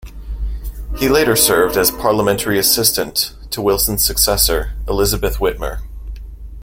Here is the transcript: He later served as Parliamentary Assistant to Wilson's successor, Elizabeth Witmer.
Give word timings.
He 0.97 1.07
later 1.07 1.35
served 1.35 1.77
as 1.77 1.91
Parliamentary 1.91 2.57
Assistant 2.57 3.35
to 3.51 3.61
Wilson's 3.61 4.03
successor, 4.03 4.73
Elizabeth 4.87 5.37
Witmer. 5.37 5.83